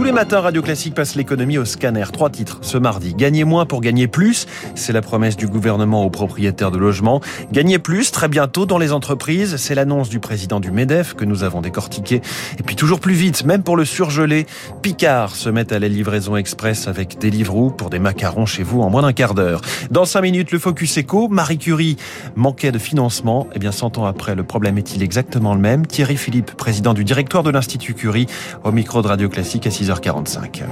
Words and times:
Tous 0.00 0.04
les 0.04 0.12
matins, 0.12 0.40
Radio 0.40 0.62
Classique 0.62 0.94
passe 0.94 1.14
l'économie 1.14 1.58
au 1.58 1.66
scanner. 1.66 2.06
Trois 2.10 2.30
titres 2.30 2.60
ce 2.62 2.78
mardi. 2.78 3.12
Gagner 3.12 3.44
moins 3.44 3.66
pour 3.66 3.82
gagner 3.82 4.08
plus, 4.08 4.46
c'est 4.74 4.94
la 4.94 5.02
promesse 5.02 5.36
du 5.36 5.46
gouvernement 5.46 6.06
aux 6.06 6.08
propriétaires 6.08 6.70
de 6.70 6.78
logements. 6.78 7.20
Gagner 7.52 7.78
plus 7.78 8.10
très 8.10 8.26
bientôt 8.26 8.64
dans 8.64 8.78
les 8.78 8.92
entreprises, 8.92 9.58
c'est 9.58 9.74
l'annonce 9.74 10.08
du 10.08 10.18
président 10.18 10.58
du 10.58 10.70
MEDEF 10.70 11.12
que 11.12 11.26
nous 11.26 11.42
avons 11.44 11.60
décortiqué. 11.60 12.22
Et 12.58 12.62
puis 12.62 12.76
toujours 12.76 12.98
plus 12.98 13.12
vite, 13.12 13.44
même 13.44 13.62
pour 13.62 13.76
le 13.76 13.84
surgelé, 13.84 14.46
Picard 14.80 15.36
se 15.36 15.50
met 15.50 15.70
à 15.70 15.78
la 15.78 15.88
livraison 15.88 16.34
express 16.34 16.88
avec 16.88 17.20
Deliveroo 17.20 17.68
pour 17.68 17.90
des 17.90 17.98
macarons 17.98 18.46
chez 18.46 18.62
vous 18.62 18.80
en 18.80 18.88
moins 18.88 19.02
d'un 19.02 19.12
quart 19.12 19.34
d'heure. 19.34 19.60
Dans 19.90 20.06
cinq 20.06 20.22
minutes, 20.22 20.50
le 20.50 20.58
Focus 20.58 20.96
Eco, 20.96 21.28
Marie 21.28 21.58
Curie 21.58 21.98
manquait 22.36 22.72
de 22.72 22.78
financement. 22.78 23.48
Eh 23.54 23.58
bien, 23.58 23.70
cent 23.70 23.98
ans 23.98 24.06
après, 24.06 24.34
le 24.34 24.44
problème 24.44 24.78
est-il 24.78 25.02
exactement 25.02 25.52
le 25.52 25.60
même? 25.60 25.86
Thierry 25.86 26.16
Philippe, 26.16 26.52
président 26.52 26.94
du 26.94 27.04
directoire 27.04 27.42
de 27.42 27.50
l'Institut 27.50 27.92
Curie, 27.92 28.28
au 28.64 28.72
micro 28.72 29.02
de 29.02 29.06
Radio 29.06 29.28
Classique 29.28 29.66
à 29.66 29.70
6h45. 29.90 30.62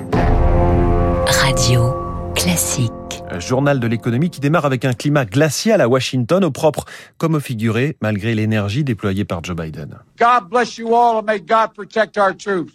Radio 1.27 2.33
Classique. 2.37 2.93
Journal 3.41 3.81
de 3.81 3.87
l'économie 3.89 4.31
qui 4.31 4.39
démarre 4.39 4.65
avec 4.65 4.85
un 4.85 4.93
climat 4.93 5.25
glacial 5.25 5.81
à 5.81 5.89
Washington, 5.89 6.45
au 6.45 6.53
propre 6.53 6.85
comme 7.17 7.35
au 7.35 7.41
figuré, 7.41 7.97
malgré 8.01 8.37
l'énergie 8.37 8.85
déployée 8.85 9.25
par 9.25 9.43
Joe 9.43 9.57
Biden. 9.57 9.99
God 10.21 10.49
bless 10.49 10.79
you 10.79 10.95
all 10.95 11.19
and 11.19 11.25
may 11.27 11.41
God 11.41 11.75
protect 11.75 12.17
our 12.17 12.33
troops. 12.33 12.73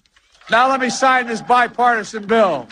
Now 0.51 0.70
let 0.70 0.81
me 0.81 0.89
sign 0.89 1.27
this 1.27 1.41
bipartisan 1.41 2.25
bill. 2.25 2.67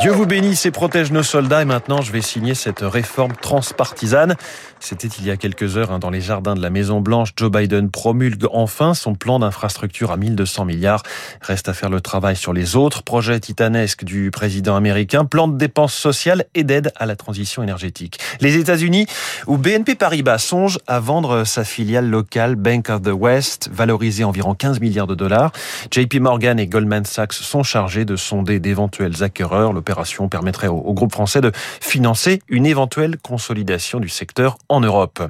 Dieu 0.00 0.12
vous 0.12 0.26
bénisse 0.26 0.66
et 0.66 0.70
protège 0.70 1.12
nos 1.12 1.22
soldats. 1.22 1.62
Et 1.62 1.64
maintenant, 1.64 2.02
je 2.02 2.10
vais 2.10 2.20
signer 2.20 2.54
cette 2.54 2.80
réforme 2.80 3.32
transpartisane. 3.32 4.34
C'était 4.80 5.08
il 5.08 5.24
y 5.24 5.30
a 5.30 5.36
quelques 5.36 5.78
heures 5.78 5.92
hein, 5.92 5.98
dans 5.98 6.10
les 6.10 6.20
jardins 6.20 6.54
de 6.54 6.60
la 6.60 6.68
Maison 6.68 7.00
Blanche. 7.00 7.30
Joe 7.36 7.50
Biden 7.50 7.90
promulgue 7.90 8.46
enfin 8.52 8.92
son 8.92 9.14
plan 9.14 9.38
d'infrastructure 9.38 10.10
à 10.10 10.16
1200 10.18 10.66
milliards. 10.66 11.02
Reste 11.40 11.68
à 11.68 11.74
faire 11.74 11.88
le 11.88 12.00
travail 12.00 12.36
sur 12.36 12.52
les 12.52 12.76
autres 12.76 13.02
projets 13.02 13.40
titanesques 13.40 14.04
du 14.04 14.30
président 14.30 14.76
américain. 14.76 15.24
Plan 15.24 15.48
de 15.48 15.56
dépenses 15.56 15.94
sociales 15.94 16.44
et 16.54 16.64
d'aide 16.64 16.92
à 16.96 17.06
la 17.06 17.16
transition 17.16 17.62
énergétique. 17.62 18.18
Les 18.40 18.56
États-Unis, 18.56 19.06
où 19.46 19.56
BNP 19.56 19.94
Paribas 19.94 20.38
songe 20.38 20.78
à 20.86 21.00
vendre 21.00 21.44
sa 21.44 21.64
filiale 21.64 22.08
locale 22.10 22.56
Bank 22.56 22.90
of 22.90 23.02
the 23.02 23.12
West, 23.12 23.70
valorisée 23.72 24.24
environ 24.24 24.54
15 24.54 24.80
milliards 24.80 25.06
de 25.06 25.14
dollars. 25.14 25.52
JP 25.90 26.16
Morgan 26.20 26.58
et 26.58 26.66
Goldman 26.66 27.04
Sachs 27.04 27.32
sont 27.32 27.62
chargés 27.62 28.04
de 28.04 28.16
sonder 28.16 28.60
d'éventuels 28.60 29.22
acquéreurs. 29.22 29.53
L'opération 29.72 30.28
permettrait 30.28 30.68
au, 30.68 30.92
groupe 30.92 31.12
français 31.12 31.40
de 31.40 31.52
financer 31.80 32.40
une 32.48 32.66
éventuelle 32.66 33.16
consolidation 33.18 34.00
du 34.00 34.08
secteur 34.08 34.56
en 34.68 34.80
Europe. 34.80 35.22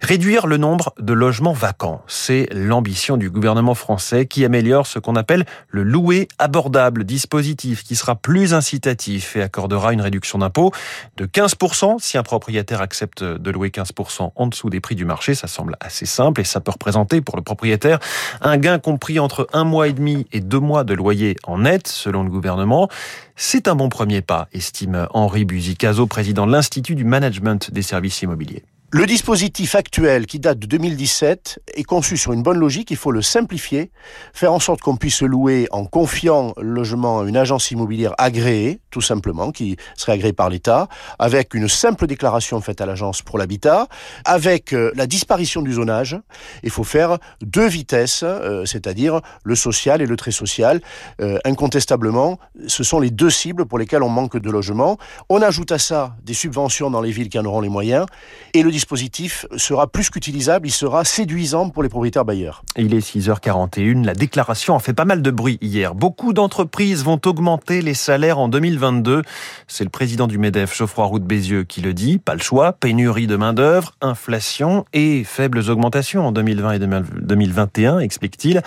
Réduire 0.00 0.46
le 0.46 0.56
nombre 0.56 0.94
de 0.98 1.12
logements 1.12 1.52
vacants, 1.52 2.02
c'est 2.06 2.48
l'ambition 2.52 3.16
du 3.16 3.30
gouvernement 3.30 3.74
français 3.74 4.26
qui 4.26 4.44
améliore 4.44 4.86
ce 4.86 4.98
qu'on 4.98 5.16
appelle 5.16 5.44
le 5.68 5.82
louer 5.82 6.28
abordable, 6.38 7.04
dispositif 7.04 7.84
qui 7.84 7.96
sera 7.96 8.14
plus 8.16 8.54
incitatif 8.54 9.36
et 9.36 9.42
accordera 9.42 9.92
une 9.92 10.00
réduction 10.00 10.38
d'impôt 10.38 10.72
de 11.16 11.26
15% 11.26 11.98
si 11.98 12.18
un 12.18 12.22
propriétaire 12.22 12.80
accepte 12.80 13.22
de 13.22 13.50
louer 13.50 13.68
15% 13.68 14.32
en 14.34 14.46
dessous 14.46 14.70
des 14.70 14.80
prix 14.80 14.94
du 14.94 15.04
marché. 15.04 15.34
Ça 15.34 15.46
semble 15.46 15.76
assez 15.80 16.06
simple 16.06 16.40
et 16.40 16.44
ça 16.44 16.60
peut 16.60 16.72
représenter 16.72 17.20
pour 17.20 17.36
le 17.36 17.42
propriétaire 17.42 17.98
un 18.40 18.56
gain 18.56 18.78
compris 18.78 19.18
entre 19.18 19.46
un 19.52 19.64
mois 19.64 19.88
et 19.88 19.92
demi 19.92 20.26
et 20.32 20.40
deux 20.40 20.60
mois 20.60 20.84
de 20.84 20.94
loyer 20.94 21.36
en 21.44 21.58
net, 21.58 21.86
selon 21.86 22.22
le 22.22 22.30
gouvernement. 22.30 22.88
C'est 23.36 23.68
un 23.68 23.74
bon 23.74 23.88
premier 23.88 24.20
pas, 24.20 24.48
estime 24.52 25.06
Henri 25.10 25.44
Buzicazo, 25.44 26.06
président 26.06 26.46
de 26.46 26.52
l'Institut 26.52 26.94
du 26.94 27.04
Management 27.04 27.70
des 27.70 27.82
services 27.82 28.22
immobiliers. 28.22 28.62
Le 28.94 29.06
dispositif 29.06 29.74
actuel 29.74 30.26
qui 30.26 30.38
date 30.38 30.58
de 30.58 30.66
2017 30.66 31.60
est 31.76 31.82
conçu 31.82 32.18
sur 32.18 32.34
une 32.34 32.42
bonne 32.42 32.58
logique, 32.58 32.90
il 32.90 32.98
faut 32.98 33.10
le 33.10 33.22
simplifier, 33.22 33.90
faire 34.34 34.52
en 34.52 34.60
sorte 34.60 34.82
qu'on 34.82 34.96
puisse 34.96 35.22
louer 35.22 35.66
en 35.70 35.86
confiant 35.86 36.52
le 36.58 36.68
logement 36.68 37.20
à 37.20 37.24
une 37.24 37.38
agence 37.38 37.70
immobilière 37.70 38.12
agréée, 38.18 38.80
tout 38.90 39.00
simplement, 39.00 39.50
qui 39.50 39.78
serait 39.96 40.12
agréée 40.12 40.34
par 40.34 40.50
l'État, 40.50 40.88
avec 41.18 41.54
une 41.54 41.68
simple 41.68 42.06
déclaration 42.06 42.60
faite 42.60 42.82
à 42.82 42.86
l'agence 42.86 43.22
pour 43.22 43.38
l'habitat, 43.38 43.88
avec 44.26 44.74
euh, 44.74 44.92
la 44.94 45.06
disparition 45.06 45.62
du 45.62 45.72
zonage, 45.72 46.18
il 46.62 46.68
faut 46.68 46.84
faire 46.84 47.16
deux 47.40 47.68
vitesses, 47.68 48.24
euh, 48.24 48.66
c'est-à-dire 48.66 49.22
le 49.42 49.54
social 49.54 50.02
et 50.02 50.06
le 50.06 50.16
très 50.18 50.32
social. 50.32 50.82
Euh, 51.22 51.38
incontestablement, 51.46 52.38
ce 52.66 52.84
sont 52.84 53.00
les 53.00 53.10
deux 53.10 53.30
cibles 53.30 53.64
pour 53.64 53.78
lesquelles 53.78 54.02
on 54.02 54.10
manque 54.10 54.36
de 54.36 54.50
logements. 54.50 54.98
On 55.30 55.40
ajoute 55.40 55.72
à 55.72 55.78
ça 55.78 56.14
des 56.22 56.34
subventions 56.34 56.90
dans 56.90 57.00
les 57.00 57.10
villes 57.10 57.30
qui 57.30 57.38
en 57.38 57.46
auront 57.46 57.62
les 57.62 57.70
moyens, 57.70 58.04
et 58.52 58.62
le 58.62 58.81
dispositif 58.82 59.46
sera 59.56 59.86
plus 59.86 60.10
qu'utilisable, 60.10 60.66
il 60.66 60.72
sera 60.72 61.04
séduisant 61.04 61.70
pour 61.70 61.84
les 61.84 61.88
propriétaires 61.88 62.24
bailleurs. 62.24 62.64
Il 62.76 62.92
est 62.94 62.98
6h41, 62.98 64.04
la 64.04 64.14
déclaration 64.14 64.74
a 64.74 64.80
fait 64.80 64.92
pas 64.92 65.04
mal 65.04 65.22
de 65.22 65.30
bruit 65.30 65.56
hier. 65.60 65.94
Beaucoup 65.94 66.32
d'entreprises 66.32 67.04
vont 67.04 67.20
augmenter 67.24 67.80
les 67.80 67.94
salaires 67.94 68.40
en 68.40 68.48
2022. 68.48 69.22
C'est 69.68 69.84
le 69.84 69.90
président 69.90 70.26
du 70.26 70.36
MEDEF, 70.36 70.76
Geoffroy 70.76 71.04
Roux 71.04 71.20
de 71.20 71.24
Bézieux, 71.24 71.62
qui 71.62 71.80
le 71.80 71.94
dit. 71.94 72.18
Pas 72.18 72.34
le 72.34 72.40
choix, 72.40 72.72
pénurie 72.72 73.28
de 73.28 73.36
main-d'œuvre, 73.36 73.92
inflation 74.00 74.84
et 74.92 75.22
faibles 75.22 75.70
augmentations 75.70 76.26
en 76.26 76.32
2020 76.32 76.72
et 76.72 76.78
2021, 76.80 78.00
explique-t-il. 78.00 78.62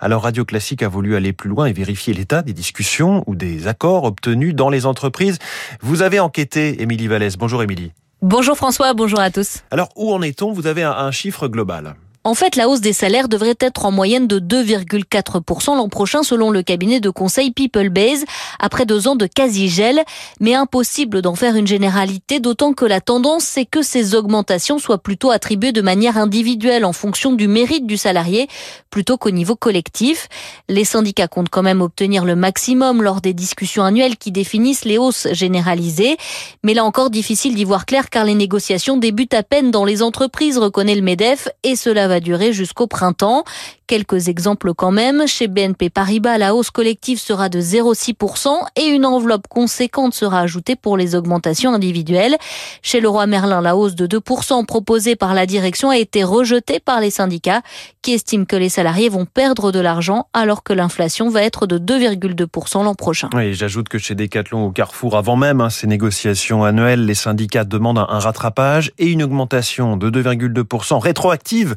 Alors 0.00 0.24
Radio 0.24 0.44
Classique 0.44 0.82
a 0.82 0.88
voulu 0.88 1.14
aller 1.14 1.32
plus 1.32 1.48
loin 1.48 1.66
et 1.66 1.72
vérifier 1.72 2.12
l'état 2.12 2.42
des 2.42 2.54
discussions 2.54 3.22
ou 3.28 3.36
des 3.36 3.68
accords 3.68 4.02
obtenus 4.02 4.52
dans 4.52 4.68
les 4.68 4.84
entreprises. 4.84 5.38
Vous 5.80 6.02
avez 6.02 6.18
enquêté, 6.18 6.82
Émilie 6.82 7.06
Vallès. 7.06 7.36
Bonjour 7.36 7.62
Émilie. 7.62 7.92
Bonjour 8.22 8.54
François, 8.54 8.92
bonjour 8.92 9.18
à 9.18 9.30
tous. 9.30 9.60
Alors, 9.70 9.88
où 9.96 10.12
en 10.12 10.20
est-on? 10.20 10.52
Vous 10.52 10.66
avez 10.66 10.82
un, 10.82 11.10
chiffre 11.10 11.48
global. 11.48 11.94
En 12.22 12.34
fait, 12.34 12.54
la 12.54 12.68
hausse 12.68 12.82
des 12.82 12.92
salaires 12.92 13.28
devrait 13.28 13.56
être 13.60 13.86
en 13.86 13.90
moyenne 13.90 14.26
de 14.26 14.38
2,4% 14.38 15.74
l'an 15.74 15.88
prochain 15.88 16.22
selon 16.22 16.50
le 16.50 16.62
cabinet 16.62 17.00
de 17.00 17.08
conseil 17.08 17.50
People 17.50 17.88
Base, 17.88 18.26
après 18.58 18.84
deux 18.84 19.08
ans 19.08 19.16
de 19.16 19.24
quasi-gel. 19.24 20.02
Mais 20.38 20.54
impossible 20.54 21.22
d'en 21.22 21.34
faire 21.34 21.56
une 21.56 21.66
généralité, 21.66 22.38
d'autant 22.38 22.74
que 22.74 22.84
la 22.84 23.00
tendance, 23.00 23.44
c'est 23.44 23.64
que 23.64 23.80
ces 23.80 24.14
augmentations 24.14 24.78
soient 24.78 25.02
plutôt 25.02 25.30
attribuées 25.30 25.72
de 25.72 25.80
manière 25.80 26.18
individuelle 26.18 26.84
en 26.84 26.92
fonction 26.92 27.32
du 27.32 27.48
mérite 27.48 27.86
du 27.86 27.96
salarié, 27.96 28.48
plutôt 28.90 29.16
qu'au 29.16 29.30
niveau 29.30 29.56
collectif. 29.56 30.28
Les 30.68 30.84
syndicats 30.84 31.26
comptent 31.26 31.48
quand 31.48 31.62
même 31.62 31.80
obtenir 31.80 32.26
le 32.26 32.36
maximum 32.36 33.02
lors 33.02 33.22
des 33.22 33.32
discussions 33.32 33.82
annuelles 33.82 34.18
qui 34.18 34.30
définissent 34.30 34.84
les 34.84 34.98
hausses 34.98 35.28
généralisées. 35.32 36.18
Mais 36.64 36.74
là 36.74 36.84
encore, 36.84 37.08
difficile 37.08 37.54
d'y 37.54 37.64
voir 37.64 37.86
clair 37.86 38.10
car 38.10 38.26
les 38.26 38.34
négociations 38.34 38.98
débutent 38.98 39.32
à 39.32 39.42
peine 39.42 39.70
dans 39.70 39.86
les 39.86 40.02
entreprises, 40.02 40.58
reconnaît 40.58 40.96
le 40.96 41.00
MEDEF, 41.00 41.48
et 41.62 41.76
cela 41.76 42.09
va 42.10 42.20
durer 42.20 42.52
jusqu'au 42.52 42.86
printemps. 42.86 43.44
Quelques 43.90 44.28
exemples 44.28 44.72
quand 44.72 44.92
même. 44.92 45.26
Chez 45.26 45.48
BNP 45.48 45.90
Paribas, 45.90 46.38
la 46.38 46.54
hausse 46.54 46.70
collective 46.70 47.18
sera 47.18 47.48
de 47.48 47.60
0,6% 47.60 48.48
et 48.76 48.84
une 48.84 49.04
enveloppe 49.04 49.48
conséquente 49.48 50.14
sera 50.14 50.38
ajoutée 50.42 50.76
pour 50.76 50.96
les 50.96 51.16
augmentations 51.16 51.74
individuelles. 51.74 52.36
Chez 52.82 53.00
Leroy 53.00 53.26
Merlin, 53.26 53.60
la 53.60 53.74
hausse 53.74 53.96
de 53.96 54.06
2% 54.06 54.64
proposée 54.64 55.16
par 55.16 55.34
la 55.34 55.44
direction 55.44 55.90
a 55.90 55.98
été 55.98 56.22
rejetée 56.22 56.78
par 56.78 57.00
les 57.00 57.10
syndicats 57.10 57.62
qui 58.02 58.12
estiment 58.12 58.44
que 58.44 58.54
les 58.54 58.68
salariés 58.68 59.08
vont 59.08 59.26
perdre 59.26 59.72
de 59.72 59.80
l'argent 59.80 60.28
alors 60.34 60.62
que 60.62 60.72
l'inflation 60.72 61.28
va 61.28 61.42
être 61.42 61.66
de 61.66 61.76
2,2% 61.76 62.84
l'an 62.84 62.94
prochain. 62.94 63.28
Oui, 63.34 63.54
j'ajoute 63.54 63.88
que 63.88 63.98
chez 63.98 64.14
Decathlon 64.14 64.66
au 64.66 64.70
Carrefour, 64.70 65.16
avant 65.16 65.34
même 65.34 65.60
hein, 65.60 65.68
ces 65.68 65.88
négociations 65.88 66.62
annuelles, 66.62 67.06
les 67.06 67.14
syndicats 67.14 67.64
demandent 67.64 67.98
un 67.98 68.18
rattrapage 68.20 68.92
et 68.98 69.08
une 69.08 69.24
augmentation 69.24 69.96
de 69.96 70.10
2,2% 70.10 71.00
rétroactive 71.00 71.74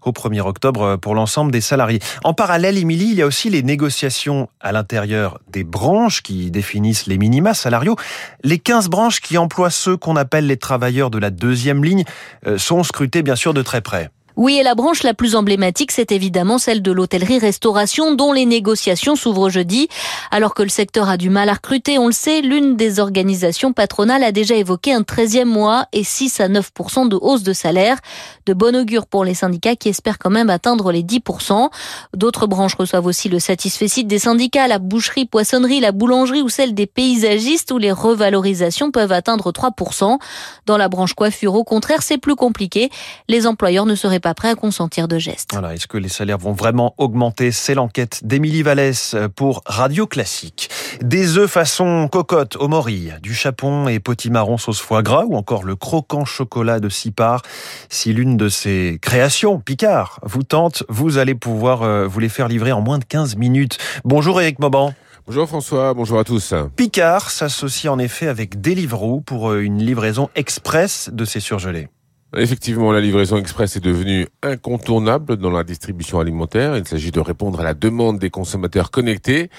au 0.00 0.12
1er 0.12 0.40
octobre 0.40 0.96
pour 0.96 1.14
l'ensemble 1.14 1.49
des 1.50 1.60
salariés. 1.60 2.00
En 2.24 2.34
parallèle, 2.34 2.78
Émilie, 2.78 3.10
il 3.10 3.14
y 3.14 3.22
a 3.22 3.26
aussi 3.26 3.50
les 3.50 3.62
négociations 3.62 4.48
à 4.60 4.72
l'intérieur 4.72 5.38
des 5.50 5.64
branches 5.64 6.22
qui 6.22 6.50
définissent 6.50 7.06
les 7.06 7.18
minima 7.18 7.54
salariaux. 7.54 7.96
Les 8.44 8.58
15 8.58 8.88
branches 8.88 9.20
qui 9.20 9.38
emploient 9.38 9.70
ceux 9.70 9.96
qu'on 9.96 10.16
appelle 10.16 10.46
les 10.46 10.56
travailleurs 10.56 11.10
de 11.10 11.18
la 11.18 11.30
deuxième 11.30 11.84
ligne 11.84 12.04
euh, 12.46 12.58
sont 12.58 12.82
scrutées 12.82 13.22
bien 13.22 13.36
sûr 13.36 13.54
de 13.54 13.62
très 13.62 13.80
près. 13.80 14.10
Oui, 14.40 14.56
et 14.56 14.62
la 14.62 14.74
branche 14.74 15.02
la 15.02 15.12
plus 15.12 15.34
emblématique, 15.34 15.92
c'est 15.92 16.12
évidemment 16.12 16.56
celle 16.56 16.80
de 16.80 16.92
l'hôtellerie-restauration, 16.92 18.14
dont 18.14 18.32
les 18.32 18.46
négociations 18.46 19.14
s'ouvrent 19.14 19.50
jeudi. 19.50 19.88
Alors 20.30 20.54
que 20.54 20.62
le 20.62 20.70
secteur 20.70 21.10
a 21.10 21.18
du 21.18 21.28
mal 21.28 21.50
à 21.50 21.52
recruter, 21.52 21.98
on 21.98 22.06
le 22.06 22.12
sait, 22.12 22.40
l'une 22.40 22.74
des 22.74 23.00
organisations 23.00 23.74
patronales 23.74 24.24
a 24.24 24.32
déjà 24.32 24.54
évoqué 24.54 24.94
un 24.94 25.02
13e 25.02 25.44
mois 25.44 25.88
et 25.92 26.04
6 26.04 26.40
à 26.40 26.48
9% 26.48 27.10
de 27.10 27.18
hausse 27.20 27.42
de 27.42 27.52
salaire. 27.52 27.98
De 28.46 28.54
bon 28.54 28.74
augure 28.74 29.06
pour 29.06 29.26
les 29.26 29.34
syndicats 29.34 29.76
qui 29.76 29.90
espèrent 29.90 30.18
quand 30.18 30.30
même 30.30 30.48
atteindre 30.48 30.90
les 30.90 31.02
10% 31.02 31.68
D'autres 32.16 32.46
branches 32.46 32.76
reçoivent 32.76 33.04
aussi 33.04 33.28
le 33.28 33.40
satisfecit 33.40 34.06
des 34.06 34.18
syndicats, 34.18 34.68
la 34.68 34.78
boucherie, 34.78 35.26
poissonnerie, 35.26 35.80
la 35.80 35.92
boulangerie 35.92 36.40
ou 36.40 36.48
celle 36.48 36.72
des 36.72 36.86
paysagistes 36.86 37.72
où 37.72 37.76
les 37.76 37.92
revalorisations 37.92 38.90
peuvent 38.90 39.12
atteindre 39.12 39.52
3% 39.52 40.18
Dans 40.64 40.78
la 40.78 40.88
branche 40.88 41.12
coiffure, 41.12 41.56
au 41.56 41.64
contraire, 41.64 42.00
c'est 42.00 42.16
plus 42.16 42.36
compliqué. 42.36 42.88
Les 43.28 43.46
employeurs 43.46 43.84
ne 43.84 43.94
seraient 43.94 44.18
pas 44.18 44.29
pas 44.30 44.34
prêt 44.34 44.48
à 44.50 44.54
consentir 44.54 45.08
de 45.08 45.18
gestes. 45.18 45.50
Voilà, 45.52 45.74
est-ce 45.74 45.88
que 45.88 45.98
les 45.98 46.08
salaires 46.08 46.38
vont 46.38 46.52
vraiment 46.52 46.94
augmenter? 46.98 47.50
C'est 47.50 47.74
l'enquête 47.74 48.20
d'Émilie 48.22 48.62
Vallès 48.62 49.16
pour 49.34 49.62
Radio 49.66 50.06
Classique. 50.06 50.70
Des 51.02 51.36
œufs 51.36 51.50
façon 51.50 52.06
cocotte 52.06 52.54
au 52.54 52.68
mori, 52.68 53.10
du 53.22 53.34
chapon 53.34 53.88
et 53.88 53.98
potimarron 53.98 54.56
sauce 54.56 54.78
foie 54.78 55.02
gras 55.02 55.24
ou 55.24 55.34
encore 55.34 55.64
le 55.64 55.74
croquant 55.74 56.24
chocolat 56.24 56.78
de 56.78 56.88
Sipar. 56.88 57.42
Si 57.88 58.12
l'une 58.12 58.36
de 58.36 58.48
ces 58.48 59.00
créations, 59.02 59.58
Picard, 59.58 60.20
vous 60.22 60.44
tente, 60.44 60.84
vous 60.88 61.18
allez 61.18 61.34
pouvoir 61.34 61.82
euh, 61.82 62.06
vous 62.06 62.20
les 62.20 62.28
faire 62.28 62.46
livrer 62.46 62.70
en 62.70 62.82
moins 62.82 62.98
de 62.98 63.04
15 63.04 63.34
minutes. 63.34 63.78
Bonjour 64.04 64.40
Eric 64.40 64.60
Mauban. 64.60 64.94
Bonjour 65.26 65.48
François, 65.48 65.92
bonjour 65.92 66.20
à 66.20 66.24
tous. 66.24 66.54
Picard 66.76 67.32
s'associe 67.32 67.92
en 67.92 67.98
effet 67.98 68.28
avec 68.28 68.60
Deliveroo 68.60 69.22
pour 69.22 69.50
euh, 69.50 69.60
une 69.60 69.82
livraison 69.82 70.30
express 70.36 71.10
de 71.12 71.24
ces 71.24 71.40
surgelés. 71.40 71.88
Effectivement, 72.36 72.92
la 72.92 73.00
livraison 73.00 73.38
express 73.38 73.74
est 73.74 73.84
devenue 73.84 74.28
incontournable 74.42 75.36
dans 75.36 75.50
la 75.50 75.64
distribution 75.64 76.20
alimentaire. 76.20 76.76
Il 76.76 76.86
s'agit 76.86 77.10
de 77.10 77.18
répondre 77.18 77.58
à 77.58 77.64
la 77.64 77.74
demande 77.74 78.20
des 78.20 78.30
consommateurs 78.30 78.92
connectés. 78.92 79.50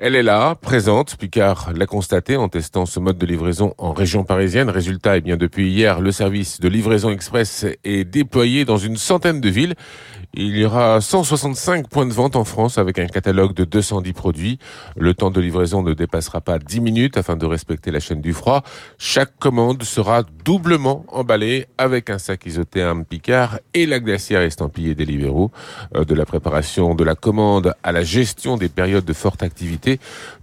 Elle 0.00 0.14
est 0.14 0.22
là, 0.22 0.54
présente. 0.54 1.16
Picard 1.16 1.72
l'a 1.74 1.86
constaté 1.86 2.36
en 2.36 2.48
testant 2.48 2.86
ce 2.86 3.00
mode 3.00 3.18
de 3.18 3.26
livraison 3.26 3.74
en 3.78 3.92
région 3.92 4.22
parisienne. 4.22 4.70
Résultat, 4.70 5.16
eh 5.16 5.20
bien, 5.20 5.36
depuis 5.36 5.72
hier, 5.72 6.00
le 6.00 6.12
service 6.12 6.60
de 6.60 6.68
livraison 6.68 7.10
express 7.10 7.66
est 7.82 8.04
déployé 8.04 8.64
dans 8.64 8.76
une 8.76 8.96
centaine 8.96 9.40
de 9.40 9.48
villes. 9.48 9.74
Il 10.34 10.56
y 10.56 10.64
aura 10.64 11.00
165 11.00 11.88
points 11.88 12.06
de 12.06 12.12
vente 12.12 12.36
en 12.36 12.44
France 12.44 12.78
avec 12.78 12.98
un 12.98 13.06
catalogue 13.06 13.54
de 13.54 13.64
210 13.64 14.12
produits. 14.12 14.58
Le 14.96 15.14
temps 15.14 15.30
de 15.30 15.40
livraison 15.40 15.82
ne 15.82 15.94
dépassera 15.94 16.42
pas 16.42 16.58
10 16.58 16.80
minutes 16.80 17.16
afin 17.16 17.34
de 17.34 17.46
respecter 17.46 17.90
la 17.90 17.98
chaîne 17.98 18.20
du 18.20 18.34
froid. 18.34 18.62
Chaque 18.98 19.36
commande 19.38 19.82
sera 19.82 20.22
doublement 20.44 21.06
emballée 21.08 21.66
avec 21.78 22.10
un 22.10 22.18
sac 22.18 22.44
isotherme 22.44 23.04
Picard 23.04 23.58
et 23.72 23.86
la 23.86 24.00
glacière 24.00 24.42
estampillée 24.42 24.94
Deliveroo. 24.94 25.50
Euh, 25.96 26.04
de 26.04 26.14
la 26.14 26.26
préparation 26.26 26.94
de 26.94 27.04
la 27.04 27.14
commande 27.14 27.74
à 27.82 27.90
la 27.90 28.04
gestion 28.04 28.56
des 28.56 28.68
périodes 28.68 29.06
de 29.06 29.12
forte 29.14 29.42
activité, 29.42 29.87
société 29.88 30.00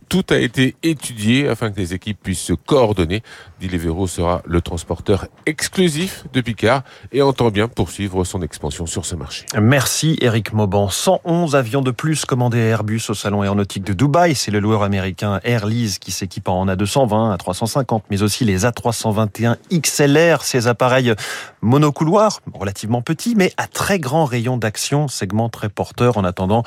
tout 0.09 0.25
a 0.29 0.37
été 0.37 0.75
étudié 0.83 1.47
afin 1.47 1.71
que 1.71 1.79
les 1.79 1.93
équipes 1.93 2.19
puissent 2.21 2.41
se 2.41 2.53
coordonner. 2.53 3.23
Deliveroo 3.61 4.07
sera 4.07 4.41
le 4.45 4.61
transporteur 4.61 5.27
exclusif 5.45 6.25
de 6.33 6.41
Picard 6.41 6.83
et 7.11 7.21
entend 7.21 7.49
bien 7.49 7.67
poursuivre 7.67 8.23
son 8.23 8.41
expansion 8.41 8.85
sur 8.85 9.05
ce 9.05 9.15
marché. 9.15 9.45
Merci 9.59 10.17
Eric 10.21 10.53
Mauban. 10.53 10.89
111 10.89 11.55
avions 11.55 11.81
de 11.81 11.91
plus 11.91 12.25
commandés 12.25 12.61
à 12.61 12.65
Airbus 12.65 13.01
au 13.09 13.13
salon 13.13 13.41
aéronautique 13.41 13.83
de 13.83 13.93
Dubaï. 13.93 14.35
C'est 14.35 14.51
le 14.51 14.59
loueur 14.59 14.83
américain 14.83 15.39
Airlease 15.43 15.99
qui 15.99 16.11
s'équipe 16.11 16.47
en 16.47 16.67
A220, 16.67 17.37
A350, 17.37 18.01
mais 18.09 18.21
aussi 18.21 18.45
les 18.45 18.65
A321 18.65 19.55
XLR, 19.71 20.43
ces 20.43 20.67
appareils 20.67 21.13
monocouloirs, 21.61 22.41
relativement 22.53 23.01
petits, 23.01 23.35
mais 23.35 23.53
à 23.57 23.67
très 23.67 23.99
grand 23.99 24.25
rayon 24.25 24.57
d'action, 24.57 25.07
segment 25.07 25.49
très 25.49 25.69
porteur 25.69 26.17
en 26.17 26.23
attendant 26.23 26.63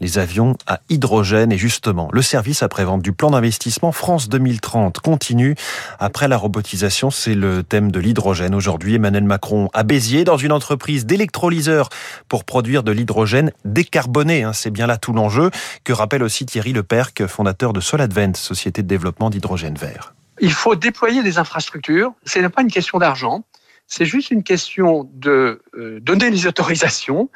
les 0.00 0.18
avions 0.18 0.56
à 0.66 0.80
hydrogène. 0.88 1.52
Et 1.52 1.58
justement, 1.58 2.08
le 2.12 2.22
service 2.22 2.62
après 2.62 2.81
vente 2.84 3.02
du 3.02 3.12
plan 3.12 3.30
d'investissement 3.30 3.92
France 3.92 4.28
2030 4.28 5.00
continue. 5.00 5.54
Après 5.98 6.28
la 6.28 6.36
robotisation, 6.36 7.10
c'est 7.10 7.34
le 7.34 7.62
thème 7.62 7.90
de 7.90 8.00
l'hydrogène. 8.00 8.54
Aujourd'hui, 8.54 8.94
Emmanuel 8.94 9.24
Macron 9.24 9.68
à 9.72 9.82
Béziers, 9.82 10.24
dans 10.24 10.36
une 10.36 10.52
entreprise 10.52 11.06
d'électrolyseurs 11.06 11.88
pour 12.28 12.44
produire 12.44 12.82
de 12.82 12.92
l'hydrogène 12.92 13.52
décarboné. 13.64 14.42
Hein. 14.42 14.52
C'est 14.52 14.70
bien 14.70 14.86
là 14.86 14.96
tout 14.96 15.12
l'enjeu 15.12 15.50
que 15.84 15.92
rappelle 15.92 16.22
aussi 16.22 16.46
Thierry 16.46 16.72
Leperc, 16.72 17.26
fondateur 17.26 17.72
de 17.72 17.80
Soladvent, 17.80 18.34
société 18.34 18.82
de 18.82 18.88
développement 18.88 19.30
d'hydrogène 19.30 19.76
vert. 19.76 20.14
Il 20.40 20.52
faut 20.52 20.74
déployer 20.74 21.22
des 21.22 21.38
infrastructures. 21.38 22.12
Ce 22.24 22.38
n'est 22.38 22.48
pas 22.48 22.62
une 22.62 22.70
question 22.70 22.98
d'argent. 22.98 23.44
C'est 23.86 24.06
juste 24.06 24.30
une 24.30 24.42
question 24.42 25.08
de 25.12 25.62
euh, 25.74 26.00
donner 26.00 26.30
les 26.30 26.46
autorisations, 26.46 27.28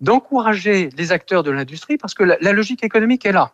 d'encourager 0.00 0.90
les 0.96 1.12
acteurs 1.12 1.42
de 1.42 1.50
l'industrie, 1.50 1.96
parce 1.96 2.14
que 2.14 2.22
la, 2.22 2.36
la 2.40 2.52
logique 2.52 2.84
économique 2.84 3.26
est 3.26 3.32
là. 3.32 3.52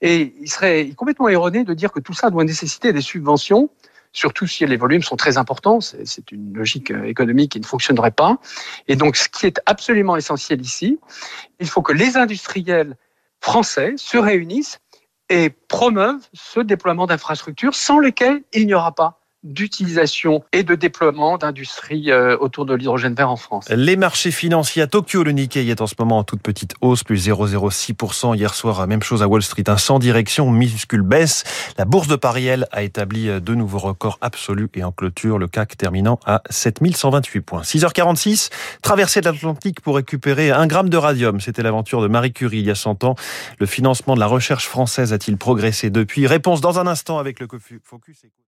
Et 0.00 0.34
il 0.40 0.50
serait 0.50 0.90
complètement 0.96 1.28
erroné 1.28 1.64
de 1.64 1.74
dire 1.74 1.92
que 1.92 2.00
tout 2.00 2.12
ça 2.12 2.30
doit 2.30 2.44
nécessiter 2.44 2.92
des 2.92 3.00
subventions, 3.00 3.70
surtout 4.12 4.46
si 4.46 4.66
les 4.66 4.76
volumes 4.76 5.02
sont 5.02 5.16
très 5.16 5.38
importants. 5.38 5.80
C'est 5.80 6.30
une 6.32 6.54
logique 6.54 6.90
euh, 6.90 7.04
économique 7.04 7.52
qui 7.52 7.60
ne 7.60 7.66
fonctionnerait 7.66 8.10
pas. 8.10 8.38
Et 8.88 8.96
donc, 8.96 9.16
ce 9.16 9.28
qui 9.28 9.46
est 9.46 9.60
absolument 9.66 10.16
essentiel 10.16 10.60
ici, 10.60 10.98
il 11.60 11.68
faut 11.68 11.82
que 11.82 11.92
les 11.92 12.16
industriels 12.16 12.96
français 13.40 13.94
se 13.96 14.16
réunissent 14.16 14.78
et 15.30 15.50
promeuvent 15.50 16.26
ce 16.32 16.60
déploiement 16.60 17.06
d'infrastructures 17.06 17.74
sans 17.74 17.98
lesquelles 17.98 18.42
il 18.52 18.66
n'y 18.66 18.74
aura 18.74 18.94
pas 18.94 19.23
d'utilisation 19.44 20.42
et 20.52 20.62
de 20.62 20.74
déploiement 20.74 21.38
d'industries 21.38 22.10
euh, 22.10 22.36
autour 22.38 22.66
de 22.66 22.74
l'hydrogène 22.74 23.14
vert 23.14 23.30
en 23.30 23.36
France. 23.36 23.68
Les 23.70 23.96
marchés 23.96 24.30
financiers 24.30 24.82
à 24.82 24.86
Tokyo, 24.86 25.22
le 25.22 25.32
Nikkei 25.32 25.68
est 25.68 25.80
en 25.80 25.86
ce 25.86 25.94
moment 25.98 26.18
en 26.18 26.24
toute 26.24 26.42
petite 26.42 26.74
hausse, 26.80 27.04
plus 27.04 27.28
0,06%. 27.28 28.36
Hier 28.36 28.54
soir, 28.54 28.86
même 28.86 29.02
chose 29.02 29.22
à 29.22 29.28
Wall 29.28 29.42
Street, 29.42 29.64
un 29.68 29.76
sans 29.76 29.98
direction, 29.98 30.50
minuscule 30.50 31.02
baisse. 31.02 31.44
La 31.78 31.84
bourse 31.84 32.08
de 32.08 32.16
Paris, 32.16 32.46
elle, 32.46 32.66
a 32.72 32.82
établi 32.82 33.26
de 33.40 33.54
nouveaux 33.54 33.78
records 33.78 34.18
absolus 34.20 34.68
et 34.74 34.84
en 34.84 34.92
clôture, 34.92 35.38
le 35.38 35.46
CAC 35.46 35.76
terminant 35.76 36.18
à 36.24 36.42
7128 36.50 37.40
points. 37.40 37.62
6h46, 37.62 38.50
traversée 38.82 39.20
de 39.20 39.26
l'Atlantique 39.26 39.80
pour 39.80 39.96
récupérer 39.96 40.50
un 40.50 40.66
gramme 40.66 40.88
de 40.88 40.96
radium. 40.96 41.40
C'était 41.40 41.62
l'aventure 41.62 42.02
de 42.02 42.08
Marie 42.08 42.32
Curie 42.32 42.58
il 42.58 42.66
y 42.66 42.70
a 42.70 42.74
100 42.74 43.04
ans. 43.04 43.14
Le 43.58 43.66
financement 43.66 44.14
de 44.14 44.20
la 44.20 44.26
recherche 44.26 44.66
française 44.66 45.12
a-t-il 45.12 45.36
progressé 45.36 45.90
depuis? 45.90 46.26
Réponse 46.26 46.60
dans 46.60 46.78
un 46.78 46.86
instant 46.86 47.18
avec 47.18 47.40
le 47.40 47.48
Focus. 47.82 48.22